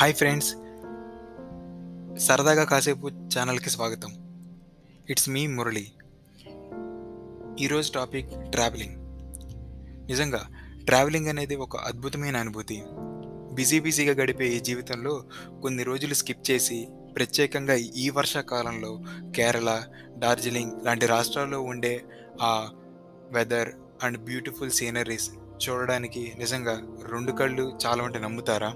Hi 0.00 0.14
friends. 0.14 0.54
సరదాగా 2.26 2.64
కాసేపు 2.64 3.08
ఛానల్కి 3.08 3.70
స్వాగతం. 3.70 4.10
ఇట్స్ 5.10 5.28
మీ 5.28 5.46
మురళి. 5.46 5.92
ఈరోజు 7.60 7.92
టాపిక్ 7.92 8.28
ట్రావెలింగ్. 8.50 8.96
నిజంగా 10.08 10.48
ట్రావెలింగ్ 10.84 11.28
అనేది 11.28 11.56
ఒక 11.56 11.76
అద్భుతమైన 11.76 12.36
అనుభూతి. 12.36 12.82
బిజీ 13.52 13.80
బిజీగా 13.80 14.22
గడిపే 14.22 14.48
ఈ 14.48 14.60
జీవితంలో 14.60 15.24
కొన్ని 15.62 15.82
రోజులు 15.82 16.14
స్కిప్ 16.14 16.50
చేసి 16.50 16.88
ప్రత్యేకంగా 17.16 17.74
ఈ 17.74 18.10
వర్షాకాలంలో 18.10 19.00
కేరళ 19.36 19.82
డార్జిలింగ్ 20.18 20.72
లాంటి 20.84 21.06
రాష్ట్రాల్లో 21.06 21.62
ఉండే 21.62 22.04
ఆ 22.42 22.68
వెదర్ 23.32 23.68
అండ్ 24.02 24.18
బ్యూటిఫుల్ 24.18 24.70
సీనరీస్ 24.70 25.30
చూడడానికి 25.68 26.32
నిజంగా 26.38 26.82
రెండు 27.08 27.32
కళ్ళు 27.32 27.78
చాలా 27.86 28.04
అంటే 28.04 28.18
నమ్ముతారా? 28.18 28.74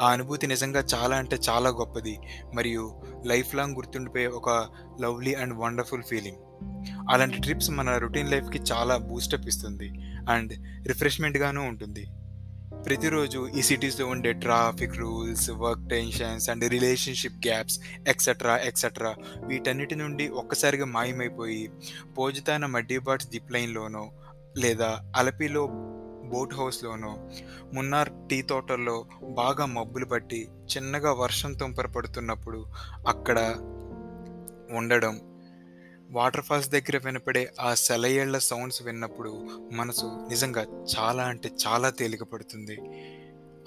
ఆ 0.00 0.10
అనుభూతి 0.10 0.46
నిజంగా 0.46 0.84
చాలా 0.94 1.16
అంటే 1.16 1.38
చాలా 1.48 1.70
గొప్పది. 1.70 2.18
మరియు 2.54 3.02
లైఫ్ 3.26 3.54
లాంగ్ 3.54 3.74
గుర్తుండిపోయే 3.74 4.26
ఒక 4.26 4.68
లవ్లీ 5.00 5.34
అండ్ 5.34 5.54
వండర్ఫుల్ 5.54 6.02
ఫీలింగ్. 6.02 6.36
అలాంటి 7.10 7.38
ట్రిప్స్ 7.38 7.70
మన 7.70 7.96
రొటీన్ 7.96 8.30
లైఫ్కి 8.30 8.58
చాలా 8.72 8.96
బూస్టప్ 8.96 9.48
ఇస్తుంది. 9.48 9.92
అండ్ 10.30 10.52
రిఫ్రెష్మెంట్గాను 10.88 11.68
ఉంటుంది. 11.68 12.06
ప్రతిరోజు 12.86 13.48
ఈ 13.56 13.62
సిటీస్లో 13.62 14.06
ఉండే 14.06 14.32
traffic 14.32 14.96
rules 14.96 15.50
work 15.50 15.88
tensions 15.88 16.50
and 16.50 16.70
relationship 16.70 17.46
gaps 17.46 17.80
etcetera 18.08 18.56
etcetera 18.56 19.14
వీటన్నిటి 19.46 19.94
నుండి 19.94 20.28
ఒక్కసారిగా 20.28 20.84
మాయమైపోయి 20.84 21.70
పోజితాన 22.18 22.66
మడ్డీబాట్స్ 22.66 23.28
జిప్ 23.28 23.52
లైన్లోనో 23.52 24.10
లేదా 24.56 25.12
అలపిలో 25.16 25.68
బోట్ 26.30 26.54
హౌస్లోనో 26.54 27.30
మున్నార్ 27.74 28.08
టీ 28.30 28.42
తోటల్లో 28.42 29.06
బాగా 29.22 29.66
మబ్బులు 29.66 30.06
పట్టి 30.06 30.48
చిన్నగా 30.76 31.12
వర్షం 31.12 31.52
తుంపర 31.52 31.86
పడుతున్నప్పుడు 31.86 32.66
అక్కడ 33.08 33.38
ఉండడం 34.70 35.20
వాటర్ 36.10 36.44
ఫాల్స్ 36.44 36.68
దగ్గర 36.68 37.00
వినపడే 37.04 37.52
ఆ 37.60 37.74
సెలయేళ్ళ 37.74 38.38
సౌండ్స్ 38.38 38.82
విన్నప్పుడు 38.82 39.48
మనసు 39.72 40.06
నిజంగా 40.28 40.66
చాలా 40.98 41.22
అంటే 41.24 41.50
చాలా 41.66 41.90
తేలికపడుతుంది. 41.90 42.76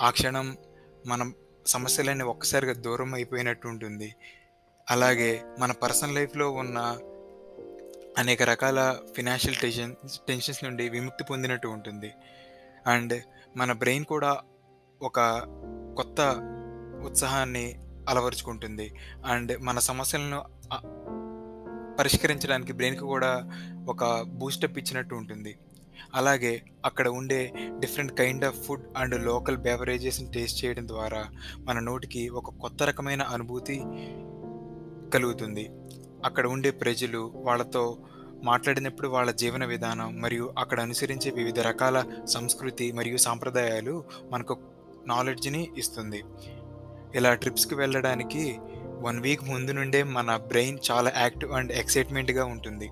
ఆ 0.01 0.09
క్షణం 0.09 0.57
మనం 1.05 1.33
సమస్యలన్నీ 1.65 2.23
ఒక్కసారిగా 2.23 2.73
దూరం 2.73 3.13
అయిపోయినట్టు 3.13 3.67
ఉంటుంది. 3.67 4.15
అలాగే 4.91 5.43
మన 5.59 5.71
పర్సనల్ 5.71 6.15
లైఫ్లో 6.15 6.51
ఉన్న 6.51 6.97
అనేక 8.17 8.43
రకాల 8.43 8.97
ఫినాన్షియల్ 9.15 9.55
టెన్షన్ 9.55 9.95
టెన్షన్స్ 10.27 10.63
నుండి 10.63 10.89
విముక్తి 10.89 11.23
పొందినట్టు 11.23 11.67
ఉంటుంది. 11.67 12.11
అండ్ 12.87 13.23
మన 13.57 13.71
బ్రెయిన్ 13.71 14.05
కూడా 14.05 14.37
ఒక 15.01 15.19
కొత్త 15.97 16.21
ఉత్సాహాన్ని 17.05 17.73
అలవరుచుకుంటుంది. 18.09 18.93
అండ్ 19.25 19.61
మన 19.61 19.79
సమస్యలను 19.79 20.43
పరిష్కరించడానికి 21.99 22.73
బ్రెయిన్కి 22.73 23.03
కూడా 23.03 23.51
ఒక 23.87 24.21
బూస్టప్ 24.21 24.77
ఇచ్చినట్టు 24.77 25.15
ఉంటుంది. 25.15 25.57
అలాగే 26.15 26.61
అక్కడ 26.85 27.07
ఉండే 27.07 27.53
different 27.79 28.17
kind 28.17 28.45
of 28.45 28.63
food 28.63 28.83
and 28.97 29.25
local 29.25 29.57
బెవరేజెస్ని 29.57 30.31
taste 30.31 30.65
చేయడం 30.65 30.87
ద్వారా 30.87 31.25
మన 31.57 31.79
నోటికి 31.79 32.29
ఒక 32.29 32.49
కొత్త 32.49 32.83
రకమైన 32.83 33.21
అనుభూతి 33.21 33.81
కలుగుతుంది. 35.13 35.69
అక్కడ 36.25 36.47
ఉండే 36.47 36.71
ప్రజలు 36.71 37.31
వాళ్ళతో 37.35 37.97
మాట్లాడినప్పుడు 38.43 39.07
వాళ్ళ 39.07 39.31
జీవన 39.31 39.65
విధానం 39.65 40.21
మరియు 40.21 40.53
అక్కడ 40.57 40.79
అనుసరించే 40.79 41.31
వివిధ 41.31 41.59
రకాల 41.59 42.03
సంస్కృతి 42.25 42.91
మరియు 42.91 43.17
సాంప్రదాయాలు 43.17 44.03
మనకు 44.31 44.57
నాలెడ్జ్ని 45.07 45.67
ఇస్తుంది. 45.77 46.23
ఇలా 47.15 47.33
ట్రిప్స్కి 47.33 47.75
వెళ్ళడానికి 47.75 48.59
వన్ 48.99 49.19
వీక్ 49.19 49.43
ముందు 49.43 49.71
నుండే 49.71 50.03
మన 50.03 50.37
బ్రెయిన్ 50.37 50.77
చాలా 50.91 51.11
యాక్టివ్ 51.17 51.51
అండ్ 51.51 51.71
ఎక్సైట్మెంట్గా 51.71 52.45
ఉంటుంది. 52.45 52.89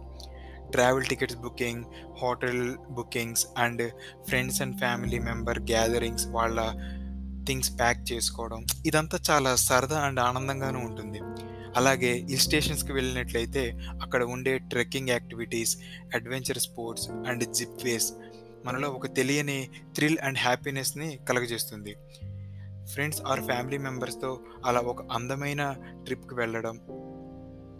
Travel 0.71 1.05
tickets 1.05 1.37
booking 1.37 1.83
hotel 2.21 2.75
bookings 2.91 3.47
and 3.57 3.91
friends 4.27 4.61
and 4.61 4.77
family 4.77 5.19
member 5.19 5.59
gatherings 5.59 6.27
వాళ్ళ 6.27 6.73
థింగ్స్ 7.47 7.79
ప్యాక్ 7.79 8.11
చేసుకోవడం 8.11 8.65
ఇదంతా 8.85 9.19
చాలా 9.31 9.55
సరదా 9.55 9.99
అండ్ 9.99 10.19
ఆనందంగానూ 10.19 10.79
ఉంటుంది. 10.79 11.19
అలాగే 11.75 12.13
హిల్ 12.13 12.39
స్టేషన్స్కి 12.39 12.93
వెళ్ళినట్లయితే 12.93 13.79
అక్కడ 14.01 14.23
ఉండే 14.23 14.57
trekking 14.57 15.09
activities 15.09 15.77
adventure 16.15 16.57
sports 16.57 17.09
and 17.09 17.53
zip 17.53 17.83
ways 17.83 18.13
మనలో 18.65 18.89
ఒక 18.89 19.13
తెలియని 19.13 19.69
థ్రిల్ 19.95 20.17
అండ్ 20.23 20.37
హ్యాపీనెస్ని 20.37 21.19
కలగజేస్తుంది. 21.29 21.95
ఫ్రెండ్స్ 22.93 23.21
ఆర్ 23.27 23.41
ఫ్యామిలీ 23.41 23.77
మెంబర్స్తో 23.77 24.39
అలా 24.65 24.79
ఒక 24.79 25.11
అందమైన 25.11 25.75
ట్రిప్కి 26.03 26.35
వెళ్ళడం 26.35 26.79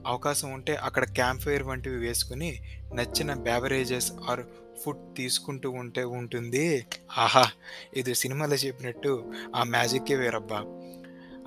అవకాశం 0.07 0.51
ఉంటే 0.51 0.75
అక్కడ 0.75 1.03
క్యాంప్ 1.03 1.41
ఫైర్ 1.41 1.63
వంటివి 1.63 1.95
వేసుకుని 1.95 2.59
నచ్చిన 2.93 3.33
బ్యావరేజెస్ 3.33 4.11
ఆర్ 4.29 4.41
ఫుడ్ 4.85 5.15
తీసుకుంటూ 5.17 5.71
ఉంటే 5.71 6.03
ఉంటుంది. 6.03 6.85
ఆహా! 7.17 7.51
ఇది 7.97 8.15
సినిమాలో 8.15 8.55
చెప్పినట్టు 8.55 9.33
ఆ 9.55 9.63
మ్యాజిక్కే 9.63 10.15
వేరబ్బా. 10.15 10.63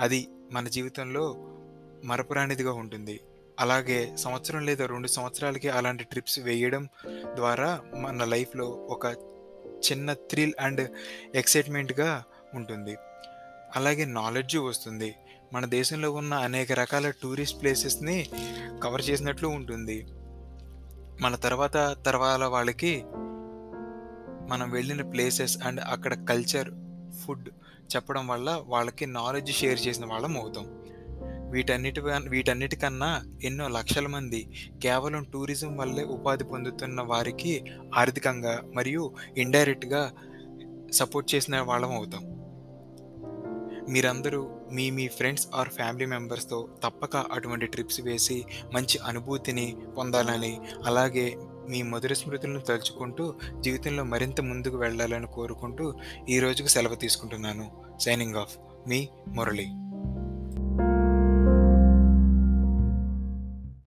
అది 0.01 0.29
మన 0.53 0.69
జీవితంలో 0.69 1.45
మరపురానిదిగా 2.05 2.73
ఉంటుంది. 2.73 3.21
అలాగే 3.61 4.17
సంవత్సరం 4.17 4.67
లేదా 4.67 4.87
రెండు 4.87 5.09
సంవత్సరాలకి 5.09 5.69
అలాంటి 5.69 6.05
ట్రిప్స్ 6.05 6.41
వేయడం 6.41 6.89
ద్వారా 7.35 7.81
మన 7.97 8.25
లైఫ్లో 8.25 8.65
ఒక 8.67 9.07
చిన్న 9.91 10.13
థ్రిల్ 10.13 10.53
అండ్ 10.61 10.91
ఎక్సైట్మెంట్గా 11.35 12.25
ఉంటుంది. 12.55 12.97
అలాగే 13.77 14.05
నాలెడ్జ్ 14.05 14.57
వస్తుంది. 14.57 15.15
మన 15.53 15.65
దేశంలో 15.65 16.13
ఉన్న 16.13 16.35
అనేక 16.35 16.73
రకాల 16.73 17.11
టూరిస్ట్ 17.11 17.63
ప్లేసెస్ని 17.63 18.29
కవర్ 18.83 19.03
చేసినట్లు 19.11 19.49
ఉంటుంది. 19.49 20.07
మన 21.21 21.37
తర్వాత 21.37 21.97
తర్వాత 22.07 22.41
వాళ్ళకి 22.41 23.05
మనం 24.49 24.71
వెళ్ళిన 24.71 25.03
ప్లేసెస్ 25.03 25.59
అండ్ 25.63 25.81
అక్కడ 25.81 26.27
కల్చర్ 26.29 26.71
ఫుడ్ 27.25 27.49
చెప్పడం 27.97 28.29
వల్ల 28.29 28.63
వాళ్ళకి 28.67 29.07
నాలెడ్జ్ 29.07 29.53
షేర్ 29.53 29.87
చేసిన 29.87 30.07
వాళ్ళం 30.07 30.39
అవుతాం. 30.39 30.85
వీటన్నిటి 31.51 32.01
వీటన్నిటికన్నా 32.29 33.23
ఎన్నో 33.45 33.69
లక్షల 33.69 34.07
మంది 34.07 34.71
కేవలం 34.83 35.25
టూరిజం 35.33 35.77
వల్లే 35.77 36.05
ఉపాధి 36.05 36.45
పొందుతున్న 36.45 37.01
వారికి 37.01 37.65
ఆర్థికంగా 37.95 38.63
మరియు 38.75 39.15
ఇండైరెక్ట్గా 39.37 40.13
సపోర్ట్ 40.93 41.35
చేసిన 41.35 41.61
వాళ్ళం 41.61 41.93
అవుతాం. 41.93 42.39
మీరందరూ 43.89 44.59
మీ 44.73 44.91
మీ 44.91 45.09
ఫ్రెండ్స్ 45.09 45.49
ఆర్ 45.55 45.69
ఫ్యామిలీ 45.69 46.07
మెంబర్స్తో 46.07 46.69
తప్పక 46.85 47.17
అటువంటి 47.17 47.67
ట్రిప్స్ 47.67 48.01
వేసి 48.01 48.45
మంచి 48.75 48.99
అనుభూతిని 49.05 49.77
పొందాలని 49.99 50.61
అలాగే 50.87 51.37
మీ 51.69 51.83
మధుర 51.83 52.13
స్మృతులను 52.13 52.61
తలుచుకుంటూ 52.61 53.35
జీవితంలో 53.61 54.05
మరింత 54.05 54.41
ముందుకు 54.41 54.77
వెళ్ళాలని 54.77 55.27
కోరుకుంటూ 55.27 55.95
ఈ 56.29 56.39
రోజుకు 56.39 56.67
సెలవు 56.67 56.95
తీసుకుంటున్నాను. 56.95 57.71
Signing 58.01 58.37
off. 58.37 58.59
మీ 58.89 59.09
మురళి. 59.29 59.67